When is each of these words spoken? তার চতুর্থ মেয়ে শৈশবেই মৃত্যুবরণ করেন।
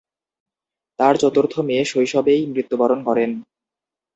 তার 0.99 1.13
চতুর্থ 1.17 1.53
মেয়ে 1.67 1.83
শৈশবেই 1.85 2.41
মৃত্যুবরণ 2.53 2.99
করেন। 3.03 3.31